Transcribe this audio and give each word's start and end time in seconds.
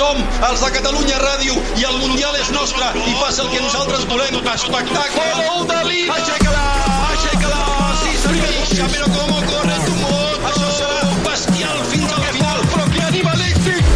Som 0.00 0.16
els 0.48 0.62
de 0.64 0.68
Catalunya 0.72 1.18
Ràdio 1.20 1.58
i 1.76 1.82
el 1.84 1.98
Mundial 2.00 2.32
és 2.38 2.48
nostre 2.54 2.86
i 2.96 3.12
passa 3.20 3.42
el 3.44 3.50
que 3.52 3.58
nosaltres 3.60 4.06
volem. 4.08 4.38
Espectacle! 4.48 5.26
Gol 5.36 5.66
de 5.68 5.80
l'Ina! 5.90 6.14
Aixeca-la! 6.14 6.62
Aixeca-la! 7.10 7.58
Sí, 8.00 8.14
senyor! 8.22 8.88
Però 8.94 9.10
com 9.12 9.34
corre 9.50 9.76
tu 9.84 9.98
mot! 10.00 10.46
Això 10.48 10.70
serà 10.78 11.10
bestial 11.26 11.84
fins 11.92 12.14
al 12.16 12.24
final, 12.30 12.64
però 12.72 12.86
que 12.94 13.02
animalístic! 13.10 13.92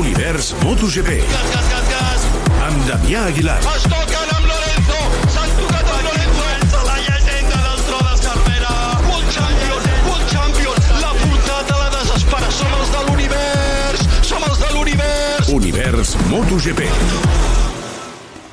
Univers 0.00 0.50
MotoGP. 0.64 1.20
Gas, 1.30 1.52
gas, 1.54 1.70
gas, 1.76 1.92
gas! 1.94 2.26
Amb 2.66 2.82
Damià 2.90 3.28
Aguilar. 3.30 3.60
Es 3.76 3.86
toquen 3.86 4.27
Univers 16.08 16.30
MotoGP. 16.30 16.82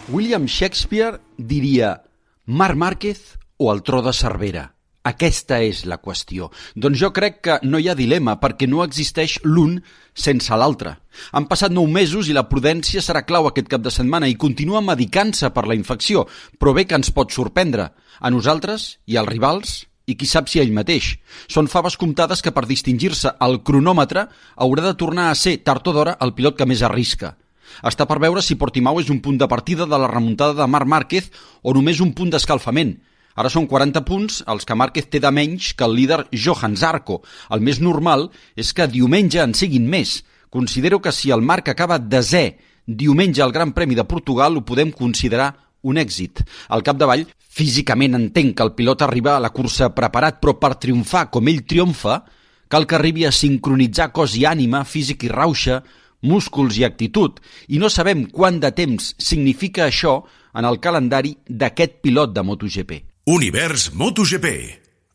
William 0.10 0.48
Shakespeare 0.48 1.20
diria 1.38 2.02
Marc 2.46 2.76
Márquez 2.76 3.38
o 3.58 3.72
el 3.72 3.82
tro 3.82 4.02
de 4.02 4.12
Cervera? 4.12 4.74
Aquesta 5.04 5.62
és 5.64 5.86
la 5.86 6.00
qüestió. 6.02 6.50
Doncs 6.76 7.00
jo 7.00 7.12
crec 7.14 7.40
que 7.46 7.60
no 7.64 7.80
hi 7.80 7.88
ha 7.88 7.96
dilema, 7.96 8.40
perquè 8.42 8.68
no 8.68 8.84
existeix 8.84 9.38
l'un 9.44 9.78
sense 10.14 10.58
l'altre. 10.58 10.98
Han 11.32 11.48
passat 11.48 11.72
nou 11.72 11.88
mesos 11.88 12.28
i 12.28 12.36
la 12.36 12.48
prudència 12.50 13.04
serà 13.06 13.24
clau 13.24 13.48
aquest 13.48 13.70
cap 13.72 13.86
de 13.86 13.94
setmana 13.94 14.28
i 14.28 14.36
continua 14.36 14.82
medicant-se 14.82 15.52
per 15.56 15.68
la 15.70 15.78
infecció, 15.78 16.26
però 16.60 16.74
bé 16.74 16.88
que 16.90 16.98
ens 16.98 17.14
pot 17.14 17.32
sorprendre. 17.32 17.92
A 18.20 18.34
nosaltres 18.34 18.98
i 19.06 19.16
als 19.16 19.32
rivals 19.32 19.78
i 20.08 20.18
qui 20.18 20.28
sap 20.28 20.50
si 20.50 20.60
ell 20.60 20.74
mateix. 20.74 21.14
Són 21.48 21.72
faves 21.72 21.96
comptades 21.96 22.42
que 22.42 22.52
per 22.52 22.68
distingir-se 22.68 23.38
el 23.46 23.62
cronòmetre 23.64 24.28
haurà 24.58 24.90
de 24.90 24.98
tornar 25.00 25.30
a 25.30 25.40
ser 25.40 25.62
tard 25.64 25.88
o 25.88 25.96
d'hora 25.96 26.18
el 26.20 26.36
pilot 26.36 26.58
que 26.58 26.68
més 26.68 26.84
arrisca. 26.84 27.36
Està 27.84 28.08
per 28.10 28.20
veure 28.24 28.44
si 28.44 28.58
Portimao 28.60 29.02
és 29.02 29.10
un 29.14 29.20
punt 29.24 29.38
de 29.42 29.50
partida 29.52 29.88
de 29.90 30.00
la 30.00 30.10
remuntada 30.12 30.56
de 30.58 30.68
Marc 30.68 30.88
Márquez 30.88 31.32
o 31.64 31.74
només 31.74 32.02
un 32.04 32.14
punt 32.14 32.32
d'escalfament. 32.34 32.96
Ara 33.36 33.52
són 33.52 33.68
40 33.68 34.06
punts 34.08 34.40
els 34.48 34.64
que 34.64 34.78
Márquez 34.80 35.10
té 35.12 35.20
de 35.20 35.32
menys 35.32 35.74
que 35.76 35.84
el 35.84 35.96
líder 35.98 36.22
Johan 36.32 36.78
Zarco. 36.80 37.22
El 37.52 37.60
més 37.60 37.82
normal 37.84 38.30
és 38.56 38.72
que 38.74 38.88
diumenge 38.88 39.42
en 39.44 39.54
siguin 39.54 39.90
més. 39.92 40.22
Considero 40.50 41.02
que 41.04 41.12
si 41.12 41.34
el 41.36 41.44
Marc 41.44 41.68
acaba 41.68 42.00
desè 42.00 42.46
diumenge 42.86 43.42
al 43.44 43.52
Gran 43.52 43.74
Premi 43.74 43.96
de 43.96 44.06
Portugal 44.06 44.56
ho 44.56 44.64
podem 44.64 44.92
considerar 44.96 45.52
un 45.86 45.98
èxit. 45.98 46.42
Al 46.70 46.84
capdavall, 46.86 47.26
físicament 47.38 48.16
entenc 48.18 48.56
que 48.58 48.64
el 48.64 48.74
pilot 48.78 49.04
arriba 49.06 49.36
a 49.36 49.42
la 49.44 49.52
cursa 49.54 49.92
preparat, 49.96 50.40
però 50.42 50.56
per 50.60 50.76
triomfar 50.82 51.28
com 51.34 51.52
ell 51.52 51.66
triomfa, 51.68 52.22
cal 52.68 52.88
que 52.88 52.98
arribi 52.98 53.26
a 53.26 53.34
sincronitzar 53.36 54.12
cos 54.16 54.36
i 54.40 54.46
ànima, 54.50 54.84
físic 54.86 55.28
i 55.28 55.32
rauxa, 55.32 55.82
músculs 56.26 56.80
i 56.82 56.86
actitud, 56.88 57.38
i 57.70 57.80
no 57.82 57.92
sabem 57.94 58.26
quant 58.34 58.60
de 58.60 58.74
temps 58.76 59.14
significa 59.22 59.86
això 59.86 60.20
en 60.56 60.66
el 60.66 60.82
calendari 60.82 61.36
d'aquest 61.48 62.02
pilot 62.02 62.34
de 62.36 62.44
MotoGP. 62.44 62.98
Univers 63.32 63.92
MotoGP. 63.94 64.52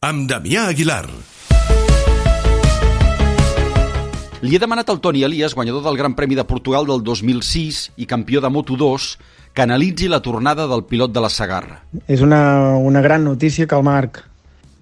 Amb 0.06 0.30
Damià 0.30 0.70
Aguilar. 0.70 1.04
Li 4.40 4.56
he 4.56 4.60
demanat 4.62 4.88
al 4.88 5.02
Toni 5.04 5.20
Elias, 5.26 5.52
guanyador 5.52 5.84
del 5.84 5.98
Gran 6.00 6.14
Premi 6.16 6.38
de 6.38 6.46
Portugal 6.48 6.86
del 6.88 7.02
2006 7.04 7.90
i 8.00 8.06
campió 8.08 8.40
de 8.40 8.48
Moto2, 8.48 9.10
que 9.52 9.62
analitzi 9.66 10.08
la 10.08 10.22
tornada 10.24 10.64
del 10.70 10.86
pilot 10.88 11.12
de 11.12 11.20
la 11.20 11.28
Sagarra. 11.28 11.82
És 12.08 12.22
una, 12.24 12.78
una 12.78 13.02
gran 13.04 13.24
notícia 13.24 13.66
que 13.68 13.76
el 13.76 13.84
Marc 13.84 14.22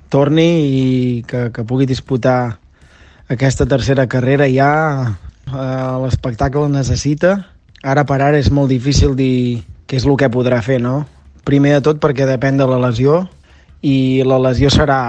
torni 0.09 0.47
i 0.47 0.85
que, 1.27 1.49
que 1.51 1.65
pugui 1.67 1.89
disputar 1.91 2.61
aquesta 3.29 3.67
tercera 3.67 4.07
carrera 4.07 4.47
ja. 4.47 5.19
Eh, 5.49 5.97
L'espectacle 6.05 6.69
necessita. 6.69 7.39
Ara 7.83 8.05
per 8.05 8.21
ara 8.21 8.39
és 8.39 8.51
molt 8.53 8.71
difícil 8.73 9.15
dir 9.17 9.65
què 9.89 9.97
és 9.97 10.07
el 10.07 10.17
que 10.21 10.29
podrà 10.33 10.61
fer, 10.65 10.81
no? 10.83 11.07
Primer 11.49 11.79
de 11.79 11.85
tot 11.87 12.01
perquè 12.03 12.27
depèn 12.29 12.59
de 12.59 12.67
la 12.69 12.81
lesió 12.83 13.23
i 13.81 14.25
la 14.27 14.41
lesió 14.43 14.69
serà 14.75 15.01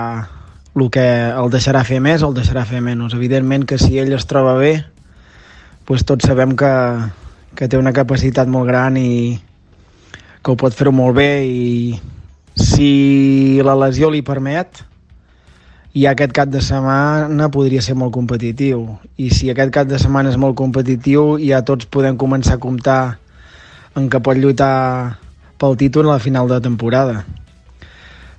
el 0.77 0.87
que 0.93 1.03
el 1.33 1.49
deixarà 1.51 1.81
fer 1.83 1.99
més 1.99 2.23
o 2.23 2.29
el 2.29 2.37
deixarà 2.37 2.63
fer 2.69 2.79
menys. 2.85 3.17
Evidentment 3.17 3.65
que 3.67 3.79
si 3.81 3.99
ell 3.99 4.13
es 4.15 4.27
troba 4.29 4.55
bé, 4.59 4.77
doncs 5.89 6.05
tots 6.07 6.29
sabem 6.29 6.55
que, 6.55 6.71
que 7.57 7.67
té 7.67 7.79
una 7.79 7.95
capacitat 7.95 8.47
molt 8.47 8.69
gran 8.69 8.95
i 9.01 9.39
que 10.39 10.53
ho 10.53 10.55
pot 10.55 10.75
fer 10.77 10.93
molt 10.95 11.17
bé 11.17 11.31
i 11.43 11.97
si 12.55 13.59
la 13.65 13.75
lesió 13.75 14.11
li 14.13 14.21
permet, 14.23 14.85
i 15.93 16.05
aquest 16.05 16.33
cap 16.37 16.51
de 16.53 16.61
setmana 16.61 17.49
podria 17.49 17.81
ser 17.81 17.95
molt 17.97 18.13
competitiu. 18.13 18.83
I 19.17 19.31
si 19.33 19.49
aquest 19.49 19.73
cap 19.73 19.87
de 19.89 19.97
setmana 19.97 20.29
és 20.29 20.37
molt 20.37 20.57
competitiu, 20.57 21.39
ja 21.41 21.63
tots 21.65 21.89
podem 21.89 22.17
començar 22.17 22.57
a 22.57 22.61
comptar 22.61 23.01
en 23.97 24.09
què 24.09 24.21
pot 24.21 24.37
lluitar 24.37 25.17
pel 25.59 25.75
títol 25.77 26.09
a 26.09 26.17
la 26.17 26.23
final 26.23 26.47
de 26.47 26.61
temporada. 26.61 27.23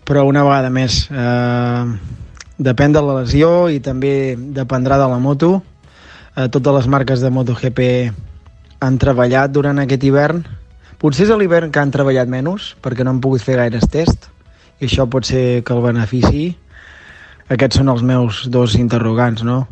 Però 0.07 0.25
una 0.27 0.45
vegada 0.47 0.71
més, 0.71 1.09
eh, 1.11 1.85
depèn 2.59 2.93
de 2.93 3.03
la 3.03 3.21
lesió 3.21 3.69
i 3.69 3.81
també 3.81 4.37
dependrà 4.39 4.99
de 4.99 5.09
la 5.11 5.19
moto. 5.19 5.63
Eh, 6.37 6.49
totes 6.49 6.75
les 6.75 6.87
marques 6.87 7.21
de 7.21 7.31
MotoGP 7.31 8.13
han 8.81 8.99
treballat 8.99 9.51
durant 9.51 9.79
aquest 9.79 10.05
hivern. 10.05 10.45
Potser 10.99 11.27
és 11.27 11.37
l'hivern 11.37 11.71
que 11.71 11.81
han 11.81 11.91
treballat 11.91 12.29
menys, 12.29 12.77
perquè 12.81 13.05
no 13.05 13.11
han 13.11 13.21
pogut 13.21 13.43
fer 13.43 13.57
gaires 13.57 13.89
tests, 13.89 14.29
i 14.81 14.87
això 14.87 15.09
pot 15.11 15.25
ser 15.25 15.63
que 15.65 15.73
el 15.73 15.83
benefici. 15.83 16.57
Aquests 17.51 17.81
són 17.81 17.91
els 17.91 18.03
meus 18.07 18.45
dos 18.49 18.77
interrogants, 18.79 19.43
no? 19.43 19.65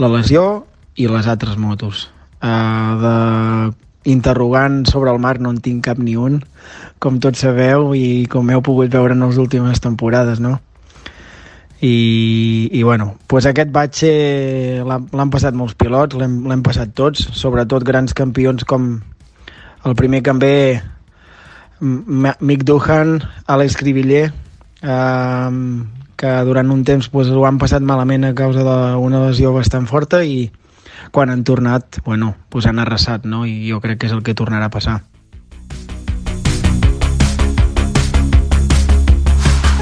La 0.00 0.08
lesió 0.08 0.64
i 0.96 1.08
les 1.08 1.28
altres 1.28 1.58
motos. 1.60 2.08
Uh, 2.42 2.98
de 3.02 3.16
interrogant 4.04 4.82
sobre 4.88 5.12
el 5.12 5.20
mar 5.22 5.38
no 5.40 5.52
en 5.52 5.60
tinc 5.62 5.84
cap 5.86 5.98
ni 5.98 6.16
un, 6.18 6.40
com 6.98 7.20
tots 7.22 7.44
sabeu 7.44 7.92
i 7.94 8.26
com 8.30 8.50
heu 8.50 8.62
pogut 8.64 8.90
veure 8.90 9.14
en 9.14 9.22
les 9.26 9.38
últimes 9.38 9.80
temporades, 9.82 10.40
no? 10.40 10.58
I, 11.82 12.70
i 12.70 12.82
bueno, 12.86 13.16
pues 13.26 13.46
aquest 13.46 13.72
batxe 13.74 14.10
l'han 14.86 15.30
passat 15.34 15.54
molts 15.58 15.74
pilots, 15.74 16.14
l'hem 16.14 16.62
passat 16.62 16.94
tots, 16.94 17.24
sobretot 17.34 17.82
grans 17.82 18.14
campions 18.14 18.62
com 18.64 18.92
el 19.82 19.96
primer 19.98 20.22
ve 20.38 20.80
Mick 21.80 22.62
Duhan, 22.62 23.18
Alex 23.46 23.76
Cribiller, 23.76 24.32
eh, 24.82 25.50
que 26.22 26.32
durant 26.46 26.70
un 26.70 26.84
temps 26.86 27.08
pues, 27.10 27.28
ho 27.34 27.46
han 27.48 27.58
passat 27.58 27.82
malament 27.82 28.28
a 28.28 28.34
causa 28.38 28.62
d'una 28.62 29.24
lesió 29.26 29.50
bastant 29.50 29.88
forta 29.90 30.22
i 30.22 30.52
quan 31.10 31.32
han 31.32 31.42
tornat, 31.42 31.98
bueno, 32.06 32.36
pues 32.48 32.68
han 32.70 32.78
arrasat, 32.78 33.24
no? 33.26 33.42
I 33.44 33.66
jo 33.66 33.80
crec 33.82 33.98
que 33.98 34.06
és 34.06 34.14
el 34.14 34.22
que 34.22 34.36
tornarà 34.38 34.70
a 34.70 34.70
passar. 34.70 35.00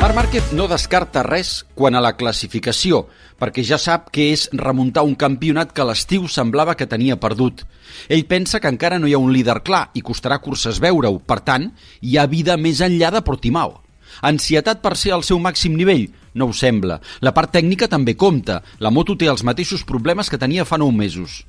Marc 0.01 0.17
Márquez 0.17 0.47
no 0.56 0.65
descarta 0.65 1.21
res 1.27 1.67
quan 1.77 1.93
a 1.95 2.01
la 2.01 2.15
classificació, 2.17 3.03
perquè 3.37 3.61
ja 3.61 3.77
sap 3.77 4.09
que 4.09 4.31
és 4.33 4.47
remuntar 4.57 5.05
un 5.05 5.12
campionat 5.21 5.75
que 5.77 5.84
l'estiu 5.84 6.25
semblava 6.25 6.72
que 6.72 6.89
tenia 6.89 7.19
perdut. 7.21 7.67
Ell 8.09 8.25
pensa 8.25 8.62
que 8.65 8.72
encara 8.72 8.97
no 8.99 9.11
hi 9.11 9.12
ha 9.12 9.21
un 9.21 9.34
líder 9.37 9.59
clar 9.61 9.91
i 9.93 10.01
costarà 10.01 10.41
curses 10.41 10.81
veure-ho, 10.81 11.21
per 11.21 11.43
tant, 11.45 11.69
hi 12.01 12.17
ha 12.17 12.25
vida 12.33 12.57
més 12.57 12.81
enllà 12.81 13.12
de 13.12 13.21
Portimao. 13.28 13.77
Ansietat 14.25 14.81
per 14.81 14.97
ser 14.97 15.12
al 15.12 15.22
seu 15.22 15.39
màxim 15.39 15.77
nivell? 15.77 16.09
No 16.35 16.51
ho 16.51 16.55
sembla. 16.55 17.01
La 17.21 17.33
part 17.35 17.53
tècnica 17.55 17.89
també 17.91 18.17
compta. 18.17 18.61
La 18.79 18.91
moto 18.91 19.17
té 19.19 19.31
els 19.31 19.45
mateixos 19.47 19.85
problemes 19.87 20.31
que 20.31 20.39
tenia 20.39 20.67
fa 20.69 20.79
nou 20.79 20.93
mesos. 20.95 21.43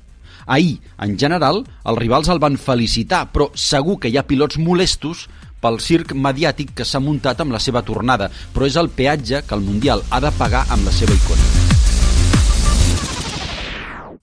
Ahir, 0.46 0.80
en 0.98 1.14
general, 1.18 1.62
els 1.86 1.98
rivals 1.98 2.28
el 2.32 2.42
van 2.42 2.58
felicitar, 2.58 3.28
però 3.32 3.50
segur 3.54 4.00
que 4.02 4.10
hi 4.10 4.18
ha 4.18 4.26
pilots 4.26 4.58
molestos 4.58 5.28
pel 5.62 5.78
circ 5.78 6.16
mediàtic 6.18 6.72
que 6.74 6.86
s'ha 6.86 7.00
muntat 7.00 7.40
amb 7.40 7.54
la 7.54 7.60
seva 7.62 7.84
tornada, 7.86 8.30
però 8.54 8.66
és 8.66 8.78
el 8.80 8.90
peatge 8.90 9.44
que 9.46 9.54
el 9.54 9.62
Mundial 9.62 10.02
ha 10.10 10.18
de 10.24 10.32
pagar 10.38 10.64
amb 10.68 10.88
la 10.88 10.94
seva 10.94 11.14
icona. 11.14 11.46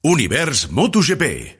Univers 0.03 0.68
MotoGP. 0.72 1.59